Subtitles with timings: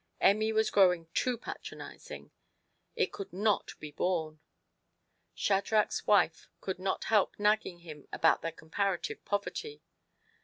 [0.19, 2.31] Emmy was growing too patronizing;
[2.95, 4.39] it could not be borne.
[5.35, 9.83] Shadrach's wife could not help nagging him about their comparative poverty.